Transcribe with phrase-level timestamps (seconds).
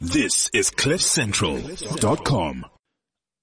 [0.00, 2.66] This is CliffCentral.com.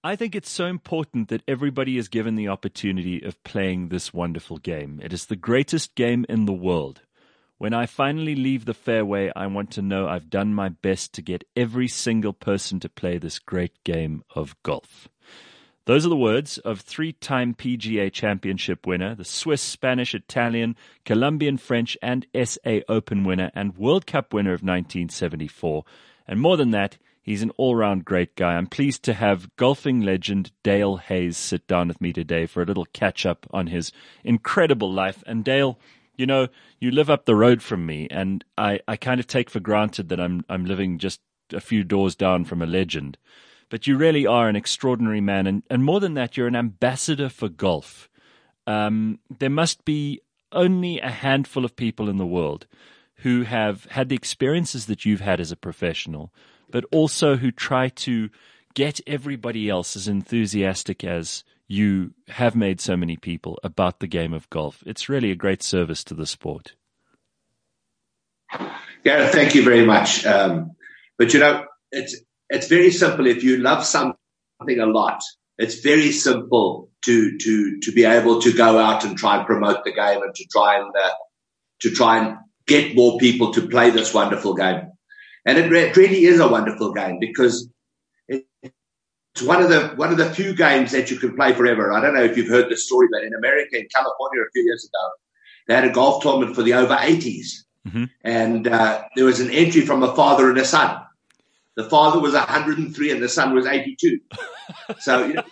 [0.06, 4.60] I think it's so important that everybody is given the opportunity of playing this wonderful
[4.60, 5.02] game.
[5.04, 7.02] It is the greatest game in the world.
[7.58, 11.22] When I finally leave the fairway, I want to know I've done my best to
[11.22, 15.10] get every single person to play this great game of golf.
[15.84, 21.58] Those are the words of three time PGA championship winner, the Swiss, Spanish, Italian, Colombian,
[21.58, 25.84] French, and SA Open winner, and World Cup winner of 1974.
[26.28, 28.56] And more than that, he's an all round great guy.
[28.56, 32.66] I'm pleased to have golfing legend Dale Hayes sit down with me today for a
[32.66, 33.92] little catch up on his
[34.24, 35.24] incredible life.
[35.28, 35.80] And Dale,
[36.16, 36.48] you know,
[36.80, 40.10] you live up the road from me, and I, I kind of take for granted
[40.10, 41.22] that I'm I'm living just
[41.54, 43.18] a few doors down from a legend.
[43.70, 47.30] But you really are an extraordinary man, and, and more than that, you're an ambassador
[47.30, 48.10] for golf.
[48.68, 50.22] Um, there must be
[50.52, 52.68] only a handful of people in the world
[53.18, 56.34] who have had the experiences that you've had as a professional,
[56.70, 58.30] but also who try to
[58.74, 64.34] get everybody else as enthusiastic as you have made so many people about the game
[64.34, 64.84] of golf.
[64.86, 66.76] It's really a great service to the sport.
[69.04, 70.26] Yeah, thank you very much.
[70.26, 70.72] Um,
[71.18, 72.18] but you know, it's
[72.50, 73.26] it's very simple.
[73.28, 74.18] If you love something
[74.80, 75.22] a lot,
[75.58, 79.84] it's very simple to to to be able to go out and try and promote
[79.84, 81.12] the game and to try and uh,
[81.82, 84.92] to try and get more people to play this wonderful game.
[85.46, 87.70] And it, re- it really is a wonderful game because
[89.36, 91.92] it's one of the one of the few games that you can play forever.
[91.92, 94.64] I don't know if you've heard the story, but in America, in California, a few
[94.64, 95.10] years ago,
[95.68, 98.06] they had a golf tournament for the over 80s, mm-hmm.
[98.24, 101.02] and uh, there was an entry from a father and a son.
[101.76, 104.20] The father was 103 and the son was 82.
[105.00, 105.44] so you know,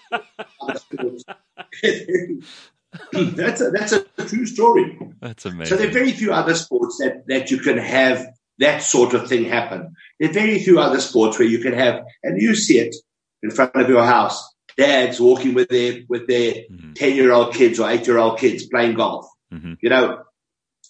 [3.11, 4.97] that's a, that's a true story.
[5.21, 5.65] That's amazing.
[5.65, 8.27] So there are very few other sports that that you can have
[8.59, 9.95] that sort of thing happen.
[10.19, 12.95] There are very few other sports where you can have, and you see it
[13.41, 14.51] in front of your house.
[14.75, 17.05] Dads walking with their with their 10 mm-hmm.
[17.15, 19.27] year old kids or eight year old kids playing golf.
[19.53, 19.73] Mm-hmm.
[19.81, 20.23] You know,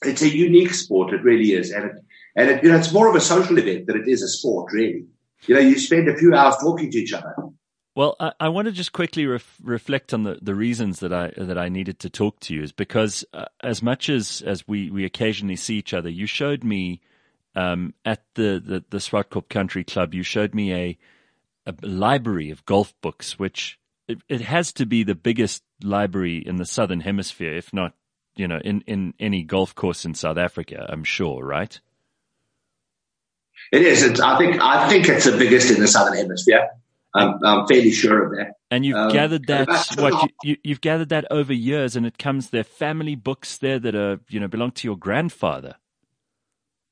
[0.03, 1.13] it's a unique sport.
[1.13, 1.91] It really is, and it,
[2.35, 4.71] and it, you know, it's more of a social event than it is a sport.
[4.71, 5.05] Really,
[5.47, 7.35] you know, you spend a few hours talking to each other.
[7.95, 11.31] Well, I, I want to just quickly ref, reflect on the, the reasons that I
[11.37, 14.89] that I needed to talk to you is because uh, as much as as we,
[14.89, 17.01] we occasionally see each other, you showed me
[17.55, 20.97] um, at the the, the Swartkop Country Club, you showed me a
[21.65, 26.57] a library of golf books, which it, it, has to be the biggest library in
[26.57, 27.93] the southern hemisphere, if not,
[28.35, 30.85] you know, in, in any golf course in South Africa.
[30.89, 31.79] I'm sure, right?
[33.71, 34.03] It is.
[34.03, 34.61] It's, I think.
[34.61, 36.69] I think it's the biggest in the southern hemisphere.
[37.15, 38.53] I'm, I'm fairly sure of that.
[38.71, 42.17] And you've um, gathered that what you, you, have gathered that over years, and it
[42.17, 45.75] comes there family books there that are you know belong to your grandfather.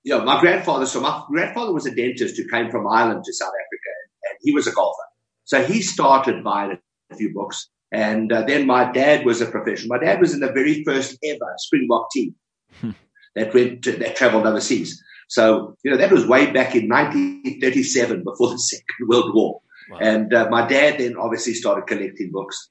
[0.04, 0.86] Yeah, my grandfather.
[0.86, 3.92] So my grandfather was a dentist who came from Ireland to South Africa
[4.30, 5.04] and he was a golfer.
[5.46, 6.78] So he started buying
[7.12, 7.70] a few books.
[7.92, 9.90] And uh, then my dad was a professional.
[9.90, 12.36] My dad was in the very first ever Springbok team
[12.80, 12.92] hmm.
[13.36, 15.04] that went to, that traveled overseas.
[15.28, 19.62] So, you know, that was way back in 1937 before the Second World War.
[20.00, 22.70] And uh, my dad then obviously started collecting books.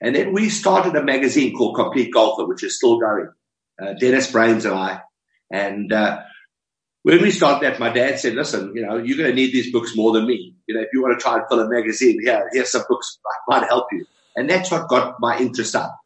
[0.00, 3.28] And then we started a magazine called Complete Golfer, which is still going.
[3.80, 5.00] Uh, Dennis Brains and I.
[5.50, 6.20] And uh,
[7.02, 9.72] when we started that, my dad said, listen, you know, you're going to need these
[9.72, 10.54] books more than me.
[10.66, 13.18] You know, if you want to try and fill a magazine, here, here's some books
[13.22, 14.06] that might help you.
[14.36, 15.96] And that's what got my interest up.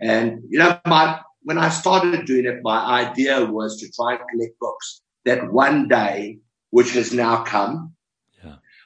[0.00, 4.22] And, you know, my, when I started doing it, my idea was to try and
[4.30, 6.38] collect books that one day,
[6.70, 7.93] which has now come.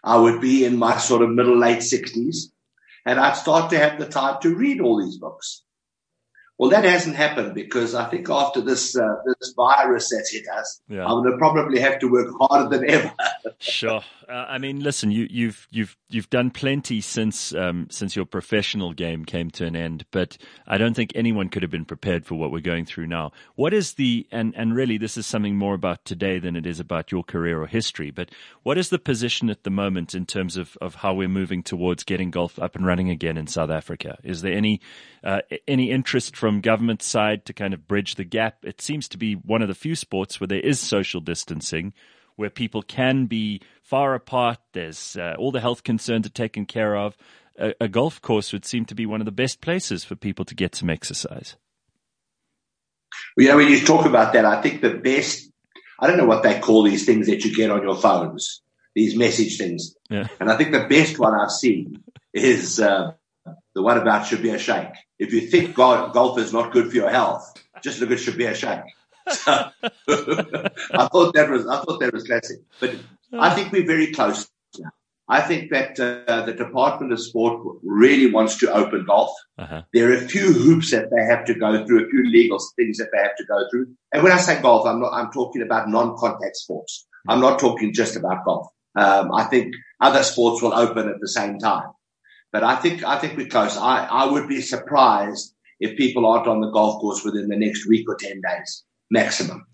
[0.04, 2.52] I would be in my sort of middle, late sixties
[3.08, 5.62] and I'd start to have the time to read all these books.
[6.58, 10.80] Well, that hasn't happened because I think after this uh, this virus that's hit us,
[10.88, 11.06] yeah.
[11.06, 13.12] I'm going to probably have to work harder than ever.
[13.60, 14.02] sure.
[14.28, 18.92] Uh, I mean, listen, you, you've you've you've done plenty since um, since your professional
[18.92, 20.36] game came to an end, but
[20.66, 23.30] I don't think anyone could have been prepared for what we're going through now.
[23.54, 26.80] What is the and and really, this is something more about today than it is
[26.80, 28.10] about your career or history.
[28.10, 28.30] But
[28.64, 32.02] what is the position at the moment in terms of of how we're moving towards
[32.02, 34.18] getting golf up and running again in South Africa?
[34.24, 34.80] Is there any
[35.24, 38.64] uh, any interest from government side to kind of bridge the gap?
[38.64, 41.92] It seems to be one of the few sports where there is social distancing,
[42.36, 44.58] where people can be far apart.
[44.72, 47.16] There's uh, all the health concerns are taken care of.
[47.58, 50.44] A, a golf course would seem to be one of the best places for people
[50.44, 51.56] to get some exercise.
[53.36, 55.50] Well, you when you talk about that, I think the best,
[55.98, 58.62] I don't know what they call these things that you get on your phones,
[58.94, 59.94] these message things.
[60.08, 60.28] Yeah.
[60.38, 63.12] And I think the best one I've seen is uh,
[63.74, 64.92] the one about Schabir Shaik.
[65.18, 68.84] If you think golf is not good for your health, just look at Schabir Shaik.
[69.30, 69.52] So,
[71.02, 72.60] I thought that was I thought that was classic.
[72.80, 72.96] But
[73.30, 74.48] I think we're very close
[74.78, 74.88] Now.
[75.28, 79.30] I think that uh, the Department of Sport really wants to open golf.
[79.58, 79.82] Uh-huh.
[79.92, 82.96] There are a few hoops that they have to go through, a few legal things
[82.96, 83.88] that they have to go through.
[84.12, 87.06] And when I say golf, I'm not, I'm talking about non-contact sports.
[87.28, 88.68] I'm not talking just about golf.
[88.96, 91.90] Um, I think other sports will open at the same time.
[92.52, 93.76] But I think, I think we're close.
[93.76, 97.86] I, I would be surprised if people aren't on the golf course within the next
[97.86, 99.66] week or 10 days maximum.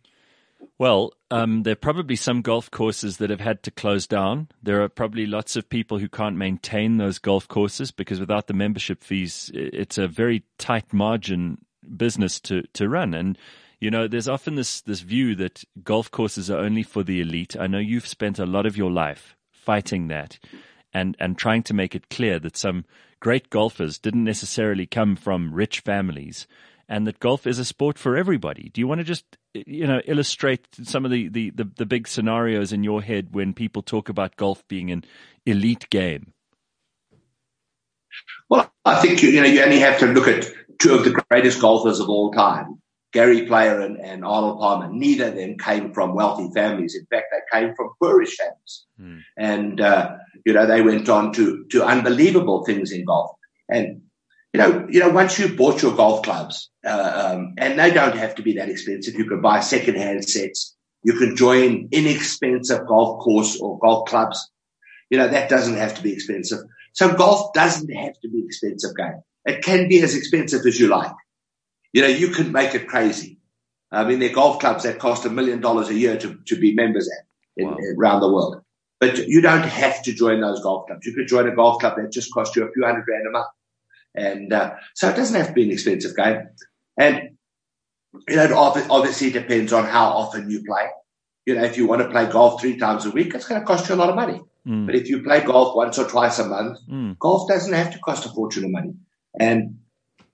[0.78, 4.48] Well, um, there are probably some golf courses that have had to close down.
[4.62, 8.54] There are probably lots of people who can't maintain those golf courses because without the
[8.54, 11.58] membership fees, it's a very tight margin
[11.96, 13.14] business to, to run.
[13.14, 13.38] And,
[13.78, 17.56] you know, there's often this, this view that golf courses are only for the elite.
[17.58, 20.38] I know you've spent a lot of your life fighting that
[20.94, 22.84] and, and trying to make it clear that some
[23.20, 26.46] great golfers didn't necessarily come from rich families
[26.88, 28.70] and that golf is a sport for everybody.
[28.72, 29.24] Do you want to just
[29.54, 33.54] you know illustrate some of the, the, the, the, big scenarios in your head when
[33.54, 35.04] people talk about golf being an
[35.46, 36.32] elite game?
[38.48, 40.46] Well, I think you, you know you only have to look at
[40.78, 42.80] two of the greatest golfers of all time,
[43.14, 44.92] Gary Player and, and Arnold Palmer.
[44.92, 46.96] Neither of them came from wealthy families.
[46.96, 49.18] In fact, they came from poorish families, hmm.
[49.38, 53.30] and uh, you know they went on to to unbelievable things in golf.
[53.68, 54.02] And
[54.52, 58.16] you know, you know, once you've bought your golf clubs, uh, um, and they don't
[58.16, 60.76] have to be that expensive, you can buy second-hand sets.
[61.04, 64.50] You can join inexpensive golf course or golf clubs.
[65.10, 66.60] You know, that doesn't have to be expensive.
[66.92, 69.22] So golf doesn't have to be expensive game.
[69.44, 71.12] It can be as expensive as you like.
[71.94, 73.38] You know, you can make it crazy.
[73.90, 76.56] I mean, there are golf clubs that cost a million dollars a year to, to
[76.58, 77.26] be members at
[77.56, 77.78] in, wow.
[77.96, 78.62] around the world.
[78.98, 81.06] But you don't have to join those golf clubs.
[81.06, 83.30] You could join a golf club that just costs you a few hundred grand a
[83.30, 83.46] month.
[84.14, 86.48] And uh, so it doesn't have to be an expensive game.
[86.96, 87.36] And,
[88.28, 88.52] you know, it
[88.90, 90.88] obviously depends on how often you play.
[91.46, 93.66] You know, if you want to play golf three times a week, it's going to
[93.66, 94.40] cost you a lot of money.
[94.66, 94.86] Mm.
[94.86, 97.16] But if you play golf once or twice a month, mm.
[97.20, 98.94] golf doesn't have to cost a fortune of money.
[99.38, 99.78] And,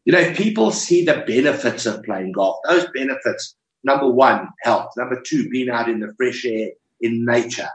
[0.05, 3.55] you know, people see the benefits of playing golf, those benefits,
[3.85, 4.91] number one, health.
[4.97, 6.71] Number two, being out in the fresh air
[7.01, 7.69] in nature.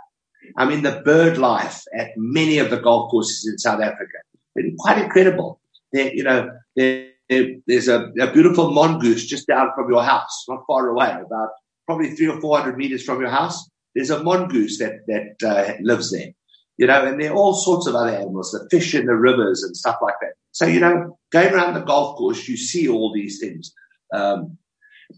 [0.57, 4.17] I mean, the bird life at many of the golf courses in South Africa,
[4.55, 5.59] been quite incredible
[5.95, 10.63] there, you know, there, there's a, a, beautiful mongoose just down from your house, not
[10.67, 11.49] far away, about
[11.85, 13.67] probably three or four hundred meters from your house.
[13.95, 16.33] There's a mongoose that that uh, lives there,
[16.77, 19.63] you know, and there are all sorts of other animals, the fish in the rivers
[19.63, 20.33] and stuff like that.
[20.51, 23.73] So you know, going around the golf course, you see all these things.
[24.13, 24.57] Um,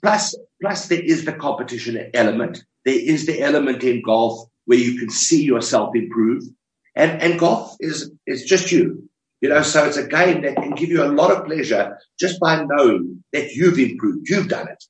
[0.02, 2.64] plus, plus there is the competition element.
[2.86, 6.44] There is the element in golf where you can see yourself improve,
[6.96, 9.08] and and golf is is just you.
[9.42, 12.40] You know, so it's a game that can give you a lot of pleasure just
[12.40, 14.84] by knowing that you've improved, you've done it.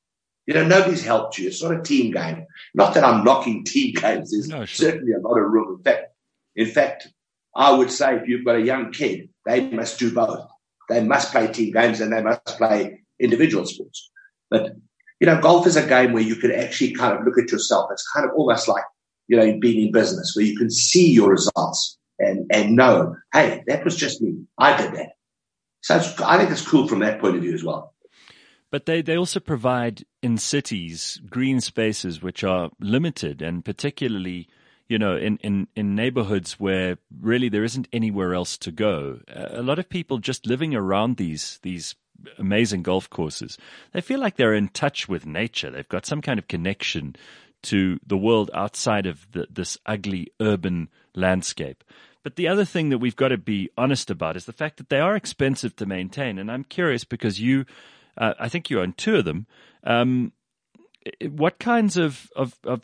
[0.45, 1.47] You know, nobody's helped you.
[1.47, 2.45] It's not a team game.
[2.73, 4.31] Not that I'm knocking team games.
[4.31, 4.89] There's no, sure.
[4.89, 5.75] certainly a lot of room.
[5.77, 6.13] In fact,
[6.57, 7.07] in fact,
[7.55, 10.45] I would say if you've got a young kid, they must do both.
[10.89, 14.09] They must play team games and they must play individual sports.
[14.49, 14.75] But,
[15.19, 17.89] you know, golf is a game where you can actually kind of look at yourself.
[17.91, 18.83] It's kind of almost like,
[19.27, 23.63] you know, being in business where you can see your results and, and know, hey,
[23.67, 24.45] that was just me.
[24.57, 25.09] I did that.
[25.81, 25.95] So
[26.25, 27.93] I think it's cool from that point of view as well.
[28.71, 34.47] But they, they also provide in cities green spaces which are limited and particularly,
[34.87, 39.19] you know, in, in, in neighborhoods where really there isn't anywhere else to go.
[39.27, 41.95] A lot of people just living around these, these
[42.37, 43.57] amazing golf courses,
[43.91, 45.69] they feel like they're in touch with nature.
[45.69, 47.15] They've got some kind of connection
[47.63, 51.83] to the world outside of the, this ugly urban landscape.
[52.23, 54.89] But the other thing that we've got to be honest about is the fact that
[54.89, 56.37] they are expensive to maintain.
[56.39, 57.65] And I'm curious because you,
[58.17, 59.47] uh, I think you own two of them.
[59.83, 60.33] Um,
[61.21, 62.81] what kinds of, of, of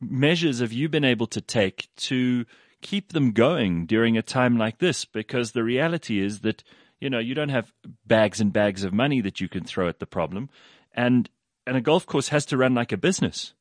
[0.00, 2.44] measures have you been able to take to
[2.82, 5.04] keep them going during a time like this?
[5.04, 6.62] Because the reality is that
[7.00, 7.72] you know you don't have
[8.06, 10.48] bags and bags of money that you can throw at the problem,
[10.92, 11.28] and
[11.66, 13.54] and a golf course has to run like a business.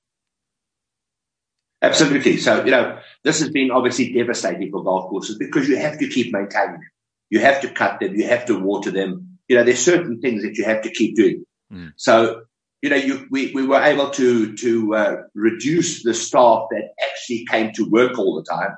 [1.82, 2.38] Absolutely.
[2.38, 6.08] So, you know, this has been obviously devastating for golf courses because you have to
[6.08, 6.90] keep maintaining them.
[7.30, 8.16] You have to cut them.
[8.16, 9.40] You have to water them.
[9.48, 11.46] You know, there's certain things that you have to keep doing.
[11.72, 11.94] Mm.
[11.96, 12.44] So,
[12.86, 17.44] you know, you, we, we were able to, to uh, reduce the staff that actually
[17.50, 18.78] came to work all the time.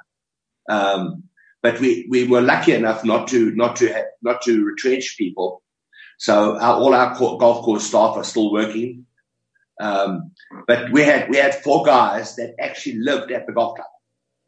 [0.69, 1.23] Um,
[1.61, 5.61] but we, we were lucky enough not to, not to, have, not to retrench people.
[6.19, 9.05] So our, all our golf course staff are still working.
[9.81, 10.31] Um,
[10.67, 13.87] but we had we had four guys that actually lived at the golf club.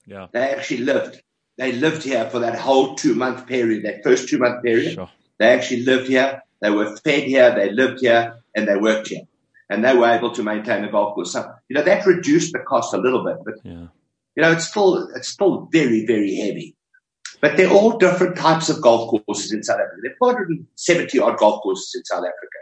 [0.08, 1.22] Yeah, they actually lived.
[1.58, 4.94] They lived here for that whole two month period, that first two month period.
[4.94, 5.10] Sure.
[5.38, 6.42] They actually lived here.
[6.62, 7.54] They were fed here.
[7.54, 9.26] They lived here, and they worked here,
[9.70, 11.34] and they were able to maintain the golf course.
[11.34, 13.88] So you know that reduced the cost a little bit, but yeah.
[14.36, 16.76] you know it's still it's still very very heavy.
[17.42, 20.02] But they're all different types of golf courses in South Africa.
[20.04, 22.58] There are 470 odd golf courses in South Africa.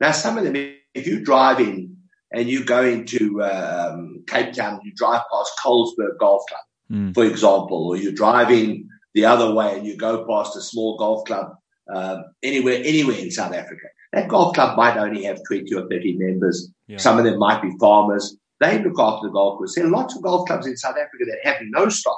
[0.00, 0.54] Now, some of them,
[0.94, 1.96] if you drive in
[2.30, 7.14] and you go into um, Cape Town, you drive past Colesberg Golf Club, mm.
[7.14, 11.24] for example, or you're driving the other way and you go past a small golf
[11.24, 11.56] club
[11.92, 13.86] um, anywhere, anywhere in South Africa.
[14.16, 16.72] That golf club might only have 20 or 30 members.
[16.86, 16.96] Yeah.
[16.96, 18.34] Some of them might be farmers.
[18.60, 19.74] They look after the golf course.
[19.74, 22.14] There are lots of golf clubs in South Africa that have no staff,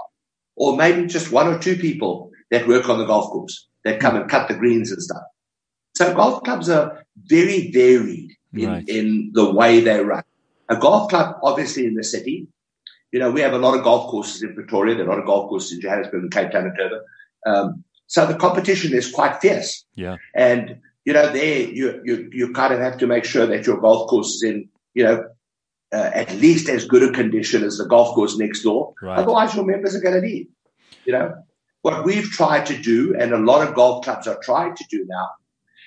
[0.54, 4.14] or maybe just one or two people that work on the golf course that come
[4.14, 5.24] and cut the greens and stuff.
[5.96, 8.88] So golf clubs are very varied in, right.
[8.88, 10.22] in the way they run.
[10.68, 12.46] A golf club, obviously in the city,
[13.10, 14.94] you know, we have a lot of golf courses in Pretoria.
[14.94, 17.00] There are a lot of golf courses in Johannesburg and Cape Town and Durban.
[17.44, 19.84] Um, so the competition is quite fierce.
[19.96, 20.16] Yeah.
[20.36, 20.78] And,
[21.08, 24.10] you know, there you, you, you kind of have to make sure that your golf
[24.10, 25.24] course is in, you know,
[25.90, 28.92] uh, at least as good a condition as the golf course next door.
[29.00, 29.18] Right.
[29.18, 30.48] Otherwise your members are going to leave.
[31.06, 31.34] You know,
[31.80, 35.06] what we've tried to do and a lot of golf clubs are trying to do
[35.08, 35.30] now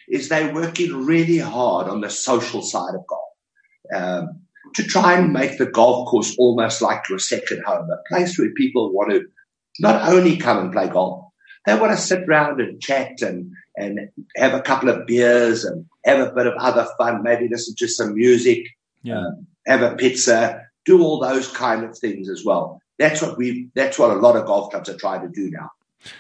[0.10, 3.22] is they're working really hard on the social side of golf.
[3.94, 4.42] Um,
[4.74, 8.50] to try and make the golf course almost like your second home, a place where
[8.58, 9.26] people want to
[9.78, 11.26] not only come and play golf,
[11.68, 15.86] they want to sit around and chat and, and have a couple of beers and
[16.06, 18.68] have a bit of other fun, maybe listen to some music,
[19.04, 19.20] yeah.
[19.20, 22.82] um, have a pizza, do all those kind of things as well.
[23.00, 25.72] That's what we, that's what a lot of golf clubs are trying to do now.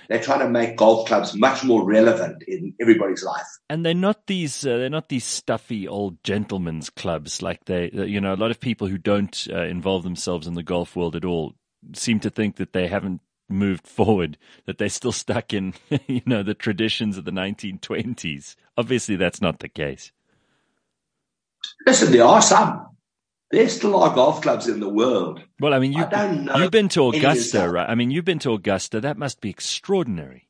[0.10, 3.48] They're trying to make golf clubs much more relevant in everybody's life.
[3.70, 8.22] And they're not these uh, they're not these stuffy old gentlemen's clubs like they you
[8.22, 11.25] know a lot of people who don't uh, involve themselves in the golf world at
[11.25, 11.55] all
[11.93, 15.74] seem to think that they haven't moved forward, that they're still stuck in,
[16.08, 18.55] you know, the traditions of the 1920s.
[18.77, 20.12] Obviously, that's not the case.
[21.86, 22.88] Listen, there are some.
[23.51, 25.43] There still are golf clubs in the world.
[25.60, 27.89] Well, I mean, you, I you've been to Augusta, right?
[27.89, 29.01] I mean, you've been to Augusta.
[29.01, 30.48] That must be extraordinary.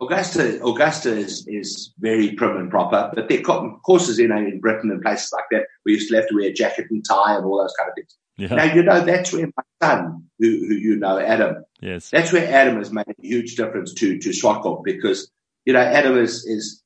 [0.00, 4.58] Augusta, Augusta is, is very prim and proper, but there are courses, you know, in
[4.60, 7.36] Britain and places like that, we used to have to wear a jacket and tie
[7.36, 8.16] and all those kind of things.
[8.36, 8.54] Yeah.
[8.54, 12.10] Now, you know, that's where my son, who, who you know, Adam, yes.
[12.10, 15.30] that's where Adam has made a huge difference to, to Swartkop because,
[15.64, 16.82] you know, Adam is, is,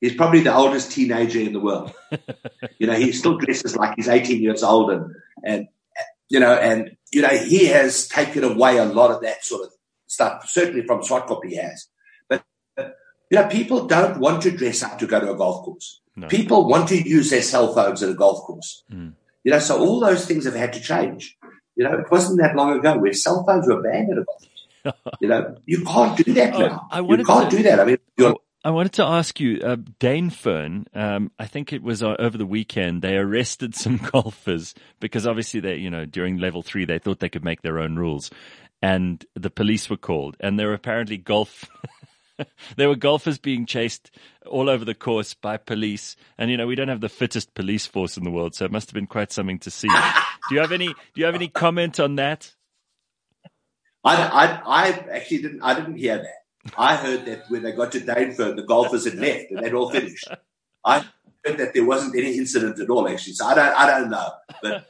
[0.00, 1.92] he's probably the oldest teenager in the world.
[2.78, 5.14] you know, he still dresses like he's 18 years old and,
[5.44, 5.68] and,
[6.28, 9.72] you know, and, you know, he has taken away a lot of that sort of
[10.08, 10.48] stuff.
[10.48, 11.86] Certainly from Swartkop he has.
[12.28, 12.44] But,
[12.76, 16.00] you know, people don't want to dress up to go to a golf course.
[16.16, 16.26] No.
[16.26, 18.82] People want to use their cell phones at a golf course.
[18.92, 19.12] Mm.
[19.48, 21.38] You know, so all those things have had to change.
[21.74, 25.14] You know, it wasn't that long ago where cell phones were banned at a golf.
[25.22, 26.88] you know, you can't do that oh, now.
[26.90, 27.80] I you can't to, do that.
[27.80, 30.84] I mean, I wanted to ask you, uh, Dainfern.
[30.94, 33.00] Um, I think it was uh, over the weekend.
[33.00, 37.30] They arrested some golfers because obviously they, you know, during level three they thought they
[37.30, 38.30] could make their own rules,
[38.82, 41.64] and the police were called, and there were apparently golf
[42.76, 44.10] there were golfers being chased
[44.46, 47.86] all over the course by police, and you know we don't have the fittest police
[47.86, 49.88] force in the world, so it must have been quite something to see.
[49.88, 50.88] do you have any?
[50.88, 52.54] Do you have any comment on that?
[54.04, 55.62] I, I, I actually didn't.
[55.62, 56.72] I didn't hear that.
[56.76, 59.90] I heard that when they got to Dainfern, the golfers had left and they'd all
[59.90, 60.28] finished.
[60.84, 61.04] I
[61.44, 63.34] heard that there wasn't any incident at all, actually.
[63.34, 63.74] So I don't.
[63.74, 64.30] I don't know,
[64.62, 64.86] but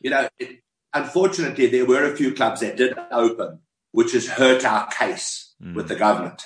[0.00, 0.60] you know, it,
[0.92, 3.60] unfortunately, there were a few clubs that did open,
[3.92, 5.74] which has hurt our case mm.
[5.74, 6.42] with the government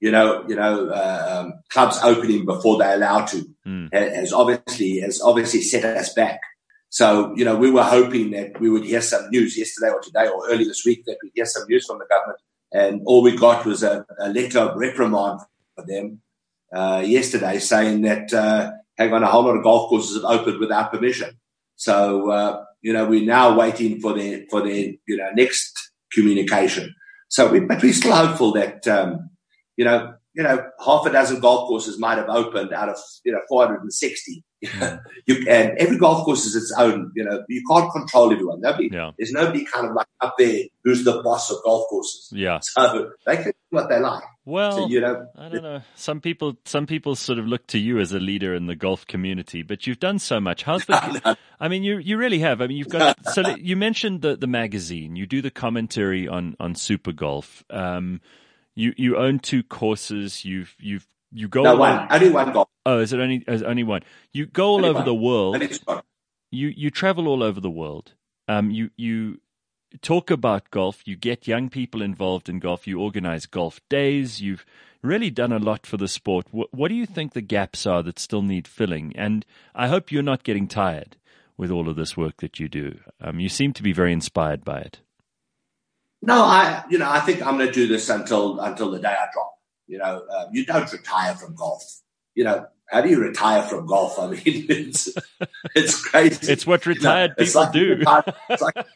[0.00, 3.92] you know, you know, uh, um, clubs opening before they're allowed to mm.
[3.92, 6.40] has obviously has obviously set us back.
[6.90, 10.28] So, you know, we were hoping that we would hear some news yesterday or today
[10.28, 12.38] or early this week that we'd hear some news from the government.
[12.72, 15.40] And all we got was a, a letter of reprimand
[15.74, 16.22] for them
[16.74, 20.60] uh, yesterday saying that, uh, hang on, a whole lot of golf courses have opened
[20.60, 21.38] without permission.
[21.76, 26.94] So, uh, you know, we're now waiting for their, for their, you know, next communication.
[27.28, 29.30] So, we, but we're still hopeful that, um,
[29.78, 33.32] you know, you know, half a dozen golf courses might have opened out of, you
[33.32, 34.44] know, 460.
[34.64, 35.00] Mm.
[35.26, 38.60] you, and every golf course is its own, you know, you can't control everyone.
[38.60, 39.12] Nobody, yeah.
[39.16, 42.28] there's nobody kind of like up there who's the boss of golf courses.
[42.32, 42.58] Yeah.
[42.60, 44.24] So they can do what they like.
[44.44, 45.82] Well, so, you know, I don't know.
[45.94, 49.06] Some people, some people sort of look to you as a leader in the golf
[49.06, 50.64] community, but you've done so much.
[50.64, 51.20] How's the?
[51.24, 51.36] no.
[51.60, 52.60] I mean, you you really have.
[52.60, 53.16] I mean, you've got.
[53.32, 55.14] so you mentioned the the magazine.
[55.14, 57.62] You do the commentary on on Super Golf.
[57.70, 58.20] Um,
[58.78, 60.44] you you own two courses.
[60.44, 61.62] You've you've you go.
[61.62, 62.06] No, one.
[62.10, 62.68] Only one golf.
[62.86, 64.02] Oh, is it only is only one?
[64.32, 65.04] You go all only over one.
[65.04, 66.04] the world.
[66.50, 68.14] You you travel all over the world.
[68.46, 69.40] Um, you you
[70.00, 71.02] talk about golf.
[71.06, 72.86] You get young people involved in golf.
[72.86, 74.40] You organize golf days.
[74.40, 74.64] You've
[75.02, 76.46] really done a lot for the sport.
[76.52, 79.12] What, what do you think the gaps are that still need filling?
[79.16, 79.44] And
[79.74, 81.16] I hope you're not getting tired
[81.56, 83.00] with all of this work that you do.
[83.20, 85.00] Um, you seem to be very inspired by it.
[86.20, 89.08] No, I, you know, I think I'm going to do this until until the day
[89.08, 89.54] I drop.
[89.86, 91.82] You know, uh, you don't retire from golf.
[92.34, 94.18] You know, how do you retire from golf?
[94.18, 95.08] I mean, it's
[95.74, 96.52] it's crazy.
[96.52, 98.04] It's what retired you know, people like do.
[98.48, 98.86] It's, like,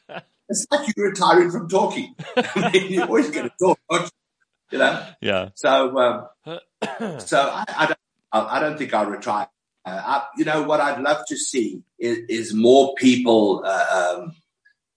[0.49, 2.15] it's like you're retiring from talking.
[2.37, 3.79] I mean, you're always going to talk,
[4.71, 4.79] you?
[4.79, 5.07] know.
[5.21, 5.49] Yeah.
[5.55, 6.29] So, um,
[7.21, 7.99] so I, I, don't,
[8.33, 9.49] I don't think I'll retire.
[9.85, 14.37] Uh, I, you know what I'd love to see is, is more people uh, um,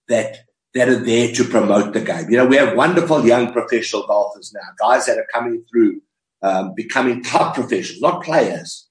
[0.08, 0.45] that
[0.76, 2.28] that are there to promote the game.
[2.28, 6.02] You know, we have wonderful young professional golfers now, guys that are coming through,
[6.42, 8.86] um, becoming top professionals, not players.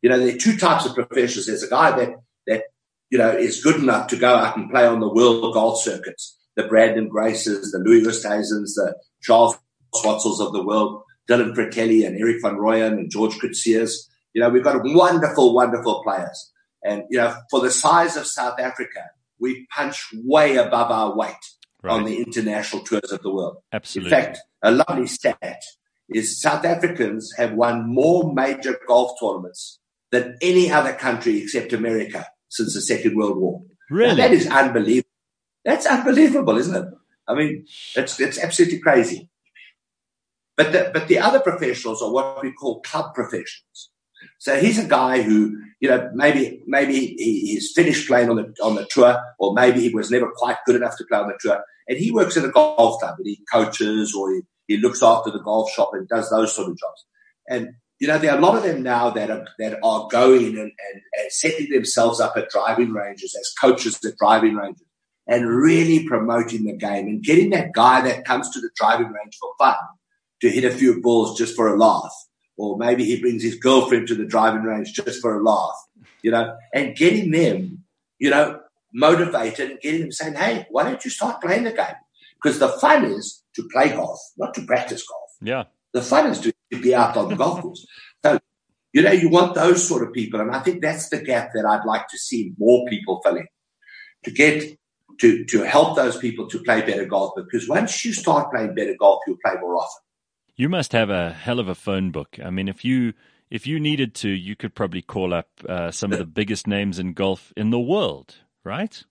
[0.00, 1.46] You know, there are two types of professionals.
[1.46, 2.14] There's a guy that,
[2.46, 2.62] that,
[3.10, 6.38] you know, is good enough to go out and play on the world golf circuits,
[6.54, 9.56] the Branden Graces, the Louis Oosthuizens, the Charl
[9.92, 13.90] Schwartzels of the world, Dylan Frittelli and Erik van Rooyen and George Coetzee.
[14.34, 16.52] You know, we've got wonderful, wonderful players.
[16.84, 19.10] And, you know, for the size of South Africa,
[19.44, 21.44] we punch way above our weight
[21.82, 21.92] right.
[21.92, 23.58] on the international tours of the world.
[23.72, 24.16] Absolutely.
[24.16, 25.62] In fact, a lovely stat
[26.08, 29.78] is South Africans have won more major golf tournaments
[30.10, 33.62] than any other country except America since the Second World War.
[33.90, 34.16] Really?
[34.16, 35.08] Now, that is unbelievable.
[35.64, 36.88] That's unbelievable, isn't it?
[37.28, 39.28] I mean, it's, it's absolutely crazy.
[40.56, 43.90] But the, but the other professionals are what we call club professionals.
[44.44, 48.74] So he's a guy who, you know, maybe maybe he's finished playing on the on
[48.74, 51.62] the tour, or maybe he was never quite good enough to play on the tour,
[51.88, 55.30] and he works at a golf club and he coaches or he, he looks after
[55.30, 57.06] the golf shop and does those sort of jobs.
[57.48, 60.58] And you know, there are a lot of them now that are that are going
[60.58, 64.84] and, and, and setting themselves up at driving ranges as coaches at driving ranges
[65.26, 69.38] and really promoting the game and getting that guy that comes to the driving range
[69.40, 69.76] for fun
[70.42, 72.12] to hit a few balls just for a laugh
[72.56, 75.76] or maybe he brings his girlfriend to the driving range just for a laugh,
[76.22, 77.84] you know, and getting them,
[78.18, 78.60] you know,
[78.92, 81.96] motivated and getting them saying, hey, why don't you start playing the game?
[82.40, 85.30] Because the fun is to play golf, not to practice golf.
[85.40, 85.64] Yeah.
[85.92, 87.86] The fun is to be out on the golf course.
[88.24, 88.38] So,
[88.92, 90.40] you know, you want those sort of people.
[90.40, 93.46] And I think that's the gap that I'd like to see more people filling
[94.24, 94.78] to get
[95.20, 97.32] to, to help those people to play better golf.
[97.36, 100.03] Because once you start playing better golf, you'll play more often.
[100.56, 102.38] You must have a hell of a phone book.
[102.44, 103.14] I mean, if you
[103.50, 106.98] if you needed to, you could probably call up uh, some of the biggest names
[106.98, 109.02] in golf in the world, right?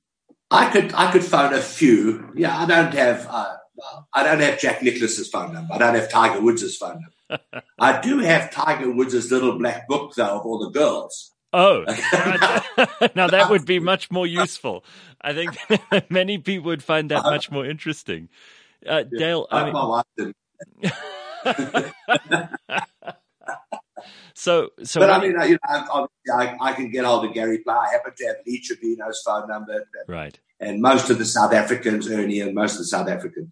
[0.51, 2.32] I could I could phone a few.
[2.36, 3.56] Yeah, I don't have uh,
[4.13, 5.73] I don't have Jack Nicklaus's phone number.
[5.73, 7.63] I don't have Tiger Woods' phone number.
[7.79, 11.32] I do have Tiger Woods' little black book though of all the girls.
[11.51, 11.84] Oh,
[13.15, 14.86] now that would be much more useful.
[15.21, 15.58] I think
[16.10, 18.29] many people would find that much more interesting.
[18.88, 20.34] Uh, Dale, I mean,
[24.34, 27.77] so, so, but I mean, you know, I, I, can get hold of Gary Player.
[27.77, 30.39] I happen to have Lee Trevino's phone number, right?
[30.60, 33.49] And most of the South Africans, Ernie, and most of the South Africans.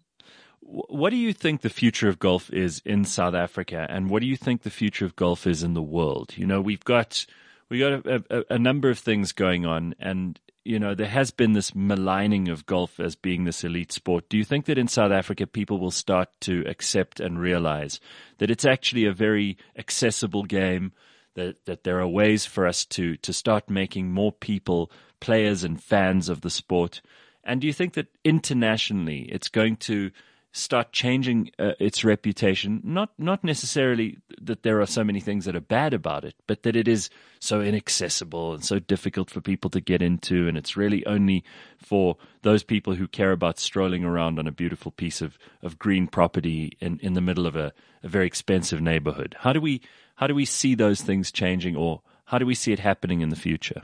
[0.60, 4.26] What do you think the future of golf is in South Africa, and what do
[4.26, 6.32] you think the future of golf is in the world?
[6.36, 7.26] You know, we've got
[7.68, 11.30] we got a, a, a number of things going on, and you know, there has
[11.30, 14.28] been this maligning of golf as being this elite sport.
[14.28, 17.98] Do you think that in South Africa, people will start to accept and realize
[18.38, 20.92] that it's actually a very accessible game?
[21.34, 25.82] That, that there are ways for us to, to start making more people players and
[25.82, 27.00] fans of the sport.
[27.42, 30.10] And do you think that internationally it's going to
[30.52, 32.80] start changing uh, its reputation.
[32.84, 36.62] Not not necessarily that there are so many things that are bad about it, but
[36.62, 37.08] that it is
[37.40, 41.42] so inaccessible and so difficult for people to get into, and it's really only
[41.78, 46.06] for those people who care about strolling around on a beautiful piece of, of green
[46.06, 49.34] property in, in the middle of a, a very expensive neighborhood.
[49.40, 49.80] How do we
[50.16, 53.30] how do we see those things changing, or how do we see it happening in
[53.30, 53.82] the future?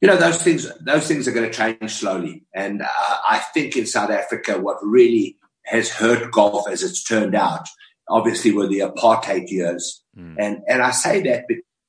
[0.00, 3.74] you know those things those things are going to change slowly and uh, i think
[3.74, 7.66] in south africa what really has hurt golf as it's turned out,
[8.08, 10.02] obviously with the apartheid years.
[10.16, 10.36] Mm.
[10.38, 11.46] And, and I say that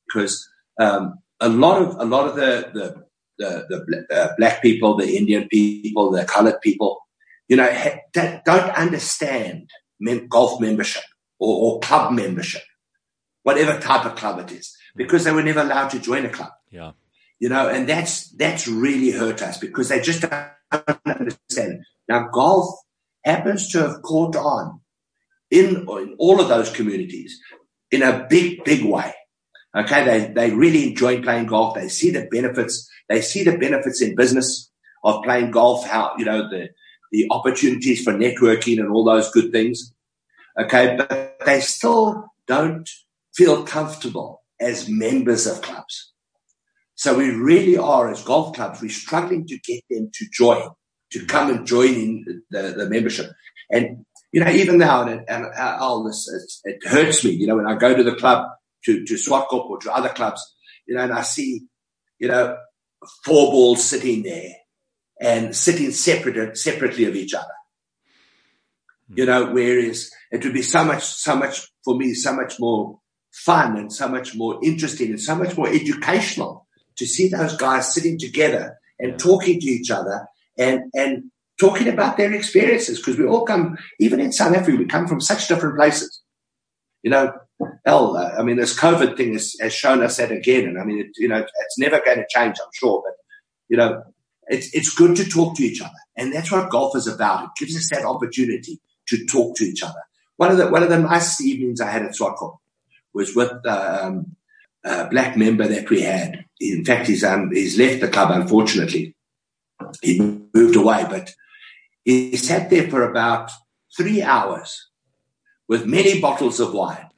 [0.08, 0.48] because,
[0.80, 3.06] um, a lot of, a lot of the, the,
[3.38, 7.02] the, the uh, black people, the Indian people, the colored people,
[7.50, 11.04] you know, ha- that don't understand mem- golf membership
[11.38, 12.64] or, or club membership,
[13.44, 16.52] whatever type of club it is, because they were never allowed to join a club.
[16.72, 16.94] Yeah.
[17.38, 21.84] You know, and that's, that's really hurt us because they just don't understand.
[22.08, 22.74] Now, golf
[23.26, 24.80] happens to have caught on
[25.52, 27.40] in, in all of those communities
[27.92, 29.14] in a big, big way.
[29.76, 30.06] Okay.
[30.06, 31.76] They, they really enjoy playing golf.
[31.76, 32.90] They see the benefits.
[33.10, 34.72] They see the benefits in business
[35.04, 36.70] of playing golf, how, you know, the,
[37.12, 39.94] the opportunities for networking and all those good things.
[40.60, 40.96] Okay.
[40.98, 42.90] But they still don't
[43.36, 46.14] feel comfortable as members of clubs.
[46.96, 50.70] So we really are as golf clubs, we're struggling to get them to join
[51.16, 53.32] to come and join in the, the membership.
[53.72, 56.16] And, you know, even now, and, and I'll, it,
[56.66, 58.50] it hurts me, you know, when I go to the club
[58.84, 60.42] to, to Swartkop or to other clubs,
[60.86, 61.68] you know, and I see,
[62.20, 62.58] you know,
[63.24, 64.52] four balls sitting there
[65.22, 67.48] and sitting separate, separately of each other.
[69.08, 69.18] Hmm.
[69.18, 73.00] You know, whereas it would be so much, so much for me, so much more
[73.32, 77.94] fun and so much more interesting and so much more educational to see those guys
[77.94, 83.26] sitting together and talking to each other and, and talking about their experiences because we
[83.26, 86.22] all come, even in South Africa, we come from such different places.
[87.04, 87.34] You know,
[87.86, 90.68] hell, uh, I mean, this COVID thing has, has shown us that again.
[90.68, 93.04] And I mean, it, you know, it's never going to change, I'm sure.
[93.06, 93.16] But,
[93.70, 94.04] you know,
[94.48, 95.92] it's, it's good to talk to each other.
[96.18, 97.44] And that's what golf is about.
[97.46, 100.02] It gives us that opportunity to talk to each other.
[100.38, 102.58] One of the, one of the nice evenings I had at Swartkop
[103.14, 104.36] was with um,
[104.84, 106.46] a black member that we had.
[106.60, 109.15] In fact, he's, um, he's left the club, unfortunately.
[110.02, 110.20] He
[110.54, 111.32] moved away, but
[112.04, 113.52] he sat there for about
[113.96, 114.90] three hours
[115.68, 117.10] with many bottles of wine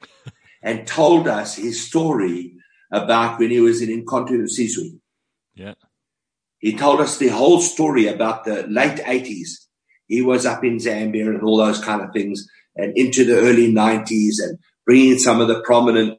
[0.62, 2.54] and told us his story
[2.92, 4.98] about when he was in Umkhonto we Sizwe.
[5.54, 5.74] Yeah.
[6.58, 9.66] He told us the whole story about the late 80s.
[10.06, 13.72] He was up in Zambia and all those kind of things and into the early
[13.72, 16.18] 90s and bringing some of the prominent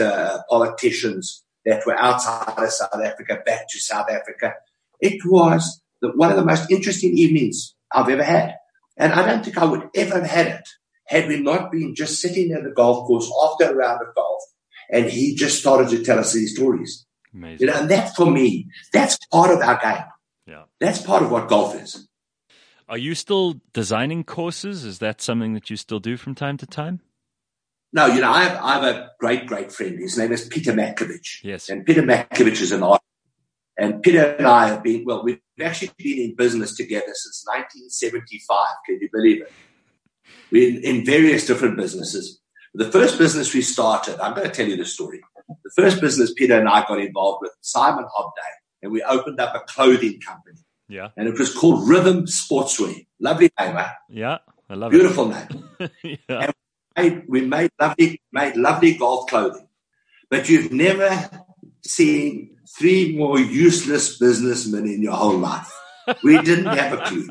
[0.00, 4.54] uh, politicians that were outside of South Africa back to South Africa.
[5.00, 8.54] It was the, one of the most interesting evenings I've ever had.
[8.96, 10.68] And I don't think I would ever have had it
[11.06, 14.42] had we not been just sitting at the golf course after a round of golf
[14.90, 17.06] and he just started to tell us these stories.
[17.34, 17.66] Amazing.
[17.66, 20.04] You know, and that for me, that's part of our game.
[20.46, 20.64] Yeah.
[20.80, 22.08] That's part of what golf is.
[22.88, 24.84] Are you still designing courses?
[24.84, 27.00] Is that something that you still do from time to time?
[27.92, 29.98] No, you know, I have, I have a great, great friend.
[29.98, 31.42] His name is Peter Matkovich.
[31.42, 31.68] Yes.
[31.68, 33.04] And Peter Matkovich is an artist.
[33.78, 38.66] And Peter and I have been, well, we've actually been in business together since 1975.
[38.86, 39.52] Can you believe it?
[40.50, 42.40] We're in, various different businesses.
[42.74, 45.20] The first business we started, I'm going to tell you the story.
[45.64, 48.52] The first business Peter and I got involved with, Simon Hobday,
[48.82, 50.58] and we opened up a clothing company.
[50.88, 51.08] Yeah.
[51.16, 53.06] And it was called Rhythm Sportswear.
[53.20, 53.92] Lovely name, huh?
[54.08, 54.38] Yeah.
[54.68, 54.98] I love it.
[54.98, 55.90] Beautiful name.
[56.28, 56.50] yeah.
[56.96, 59.68] made, we made lovely, made lovely golf clothing,
[60.28, 61.30] but you've never
[61.84, 65.70] seen three more useless businessmen in your whole life.
[66.22, 67.28] We didn't have a clue.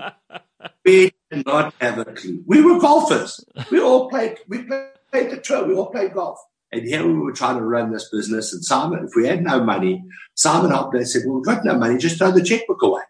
[0.86, 2.44] We did not have a clue.
[2.46, 3.44] We were golfers.
[3.72, 5.68] We all played, we played the tour.
[5.68, 6.40] We all played golf.
[6.72, 8.54] And here we were trying to run this business.
[8.54, 10.04] And Simon, if we had no money,
[10.36, 11.98] Simon helped us said, well, we've got no money.
[11.98, 13.02] Just throw the checkbook away.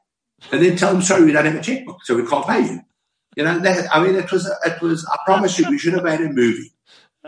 [0.51, 2.05] And then tell them, sorry, we don't have a checkbook.
[2.05, 2.79] So we can't pay you.
[3.35, 6.03] You know, that, I mean, it was, it was, I promise you, we should have
[6.03, 6.71] made a movie.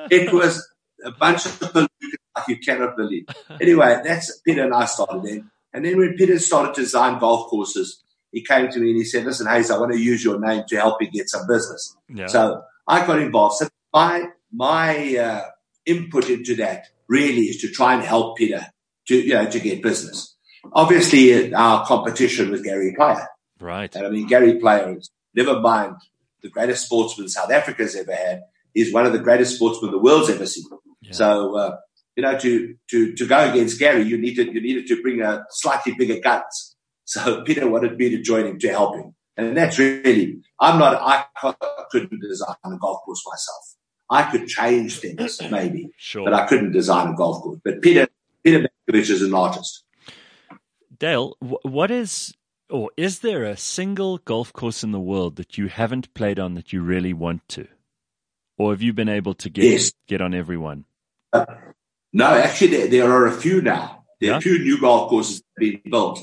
[0.10, 0.66] It was
[1.04, 1.60] a bunch of
[2.48, 3.26] you cannot believe.
[3.60, 5.52] Anyway, that's Peter and I started then.
[5.74, 9.06] And then when Peter started to design golf courses, he came to me and he
[9.06, 11.96] said, listen, Hayes, I want to use your name to help you get some business.
[12.10, 12.28] Yeah.
[12.28, 13.56] So I got involved.
[13.56, 15.44] So my, my, uh,
[15.86, 18.68] input into that really is to try and help Peter
[19.08, 20.36] to, you know, to get business.
[20.74, 23.28] Obviously, our competition with Gary Player.
[23.60, 23.94] Right.
[23.96, 25.96] And I mean, Gary Player is, never mind
[26.42, 28.44] the greatest sportsman South Africa's ever had.
[28.74, 30.66] He's one of the greatest sportsmen the world's ever seen.
[31.02, 31.12] Yeah.
[31.14, 31.78] So, uh,
[32.16, 35.44] you know, to, to, to go against Gary, you needed, you needed to bring a
[35.50, 36.76] slightly bigger guns.
[37.06, 39.16] So Peter wanted me to join him to help him.
[39.38, 41.54] And that's really, I'm not, I
[41.90, 43.76] couldn't design a golf course myself.
[44.10, 46.26] I could change things maybe, Sure.
[46.26, 47.60] but I couldn't design a golf course.
[47.64, 48.08] But Peter,
[48.44, 49.84] Peter Matkovich is an artist.
[51.00, 52.34] Dale, what is
[52.70, 56.54] or is there a single golf course in the world that you haven't played on
[56.56, 57.68] that you really want to?
[58.58, 59.94] Or have you been able to get Yes.
[60.08, 60.86] get on every one?
[61.34, 61.46] Uh,
[62.14, 64.04] No, actually, there, there are a few now.
[64.20, 64.36] There Yeah?
[64.36, 66.20] are a few new golf courses being built.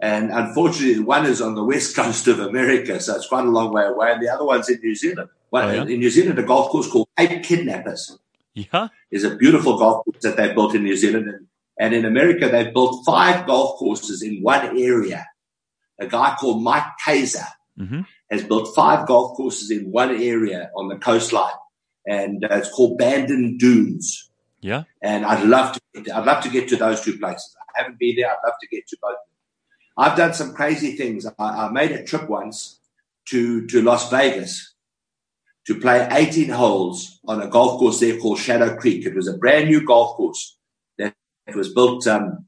[0.00, 3.72] And unfortunately, one is on the west coast of America, so it's quite a long
[3.72, 4.12] way away.
[4.12, 5.28] And the other one's in New Zealand.
[5.50, 5.82] One, Oh, yeah?
[5.82, 8.18] In New Zealand, a golf course called Cape Kidnappers
[8.54, 8.88] Yeah.
[9.10, 11.28] is a beautiful golf course that they built in New Zealand.
[11.28, 11.46] And,
[11.78, 15.26] and in America, they've built five golf courses in one area.
[16.00, 20.88] A guy called Mike Keiser hmm has built five golf courses in one area on
[20.88, 21.52] the coastline.
[22.06, 24.28] And uh, it's called Bandon Dunes
[24.64, 24.84] Yeah.
[25.02, 25.80] and I'd love to.
[26.16, 27.54] I'd love to get to those two places.
[27.76, 28.30] I haven't been there.
[28.30, 29.16] I'd love to get to both.
[29.96, 31.26] I've done some crazy things.
[31.26, 32.80] I, I made a trip once
[33.30, 34.74] to to Las Vegas
[35.66, 39.04] to play 18 holes on a golf course there called Shadow Creek.
[39.06, 40.56] It was a brand new golf course
[40.98, 41.14] that
[41.54, 42.46] was built um,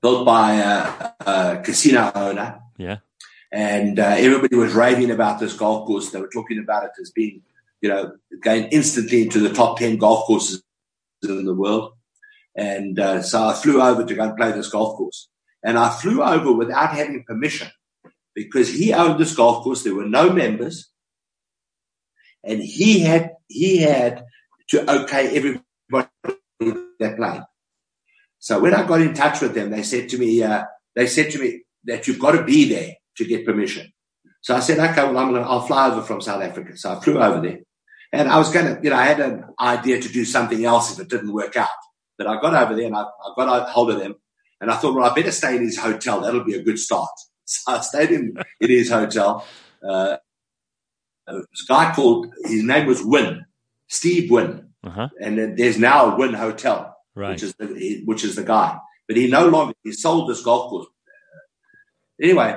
[0.00, 2.98] built by a, a casino owner Yeah.
[3.52, 6.10] and uh, everybody was raving about this golf course.
[6.10, 7.42] They were talking about it as being,
[7.80, 10.62] you know, going instantly into the top 10 golf courses
[11.30, 11.92] in the world.
[12.56, 15.28] And uh, so I flew over to go and play this golf course.
[15.62, 17.68] And I flew over without having permission
[18.34, 19.82] because he owned this golf course.
[19.82, 20.90] There were no members
[22.44, 24.24] and he had, he had
[24.68, 26.08] to okay everybody
[27.00, 27.42] that played.
[28.38, 31.30] So when I got in touch with them, they said to me, uh, they said
[31.32, 33.90] to me that you've got to be there to get permission.
[34.42, 36.76] So I said, okay, well, I'm gonna, I'll fly over from South Africa.
[36.76, 37.60] So I flew over there
[38.14, 40.92] and I was going to, you know, I had an idea to do something else
[40.92, 41.68] if it didn't work out.
[42.16, 44.14] But I got over there and I, I got a hold of them
[44.60, 46.20] and I thought, well, I better stay in his hotel.
[46.20, 47.10] That'll be a good start.
[47.46, 49.46] So I stayed in, in his hotel.
[49.86, 50.16] Uh,
[51.26, 53.44] this guy called, his name was Wynn,
[53.86, 54.70] Steve Wynn.
[54.82, 55.10] Uh-huh.
[55.20, 57.32] And there's now a Wynn Hotel, right.
[57.32, 58.78] which is the, which is the guy.
[59.06, 60.86] But he no longer, he sold this golf course.
[62.18, 62.56] Anyway,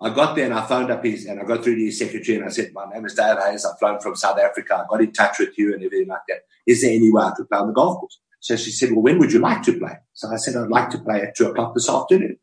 [0.00, 2.36] I got there and I phoned up his, and I got through to his secretary
[2.36, 3.64] and I said, my name is Dale Hayes.
[3.64, 4.84] I've flown from South Africa.
[4.84, 6.40] I got in touch with you and everything like that.
[6.66, 8.18] Is there any way I could play on the golf course?
[8.40, 9.96] So she said, well, when would you like to play?
[10.12, 12.38] So I said, I'd like to play at two o'clock this afternoon.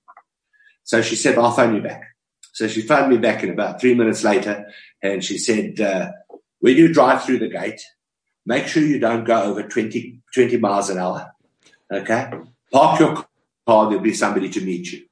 [0.84, 2.02] So she said, I'll phone you back.
[2.54, 4.66] So she phoned me back in about three minutes later
[5.02, 6.12] and she said, uh,
[6.60, 7.82] when you drive through the gate,
[8.46, 11.32] make sure you don't go over 20, 20 miles an hour.
[11.92, 12.32] Okay.
[12.72, 13.16] Park your
[13.68, 13.90] car.
[13.90, 15.06] There'll be somebody to meet you.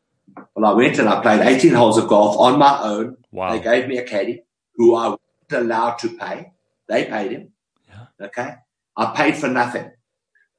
[0.56, 3.18] Well, I went and I played 18 holes of golf on my own.
[3.32, 3.52] Wow.
[3.52, 4.44] They gave me a caddy
[4.76, 6.52] who I wasn't allowed to pay.
[6.88, 7.54] They paid him.
[7.88, 8.28] Yeah.
[8.28, 8.56] Okay.
[8.98, 9.92] I paid for nothing.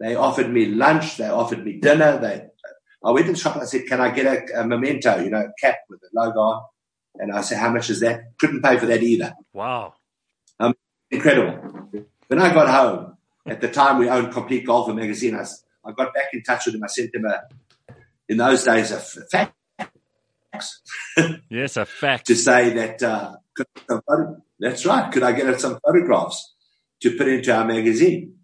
[0.00, 1.18] They offered me lunch.
[1.18, 2.18] They offered me dinner.
[2.18, 2.46] They,
[3.04, 5.30] I went to the shop and I said, can I get a, a memento, you
[5.30, 6.62] know, a cap with a logo on?
[7.16, 8.38] And I said, how much is that?
[8.38, 9.34] Couldn't pay for that either.
[9.52, 9.94] Wow.
[10.58, 10.74] Um,
[11.10, 11.88] incredible.
[12.28, 15.44] When I got home, at the time we owned Complete Golfer magazine, I,
[15.84, 16.84] I got back in touch with them.
[16.84, 17.42] I sent them a,
[18.28, 19.00] in those days, a
[20.52, 20.80] fax.
[21.50, 22.24] yes, a fax.
[22.24, 23.36] to say that, uh,
[24.58, 25.12] that's right.
[25.12, 26.54] Could I get us some photographs
[27.02, 28.36] to put into our magazine?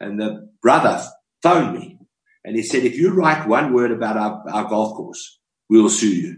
[0.00, 1.02] And the brother
[1.42, 1.98] phoned me
[2.44, 6.14] and he said, if you write one word about our, our golf course, we'll sue
[6.14, 6.36] you.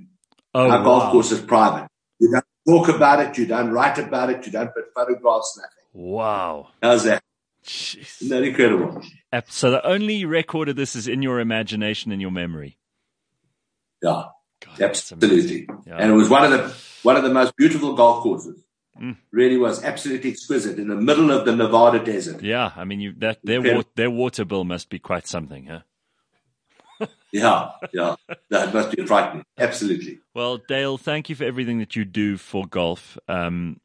[0.53, 0.85] Oh, our wow.
[0.85, 1.89] golf course is private.
[2.19, 3.39] You don't talk about it.
[3.39, 4.45] You don't write about it.
[4.47, 5.71] You don't put photographs, nothing.
[6.13, 6.69] Wow.
[6.83, 7.23] How's that?
[7.65, 8.21] Jeez.
[8.21, 9.03] Isn't that incredible?
[9.49, 12.79] So the only record of this is in your imagination and your memory.
[14.03, 14.25] Yeah,
[14.65, 15.69] God, absolutely.
[15.87, 15.97] Yeah.
[15.99, 18.61] And it was one of the one of the most beautiful golf courses.
[19.01, 19.17] Mm.
[19.33, 22.43] Really was absolutely exquisite in the middle of the Nevada desert.
[22.43, 27.07] Yeah, I mean, you, that their wa- their water bill must be quite something, huh?
[27.33, 28.15] yeah, yeah,
[28.51, 29.45] that must be frightening.
[29.59, 30.21] Absolutely.
[30.33, 33.19] Well, Dale, thank you for everything that you do for golf.
[33.27, 33.81] Um,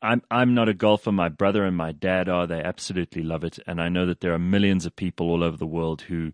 [0.00, 1.12] I'm I'm not a golfer.
[1.12, 2.46] My brother and my dad are.
[2.46, 5.58] They absolutely love it, and I know that there are millions of people all over
[5.58, 6.32] the world who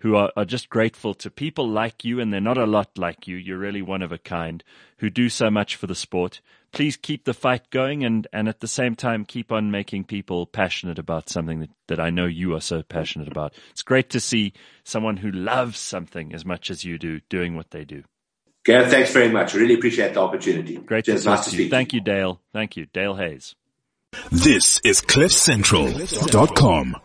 [0.00, 3.26] who are, are just grateful to people like you, and they're not a lot like
[3.26, 3.36] you.
[3.36, 4.62] You're really one of a kind
[4.98, 6.40] who do so much for the sport.
[6.72, 10.46] Please keep the fight going and, and at the same time keep on making people
[10.46, 13.54] passionate about something that, that I know you are so passionate about.
[13.72, 14.52] It's great to see
[14.84, 18.04] someone who loves something as much as you do doing what they do.
[18.64, 19.54] Gareth, thanks very much.
[19.54, 20.76] Really appreciate the opportunity.
[20.76, 21.70] Great Just to, nice to speak.
[21.70, 22.40] Thank you, Dale.
[22.52, 22.86] Thank you.
[22.86, 23.56] Dale Hayes.
[24.30, 27.00] This is CliffCentral.com.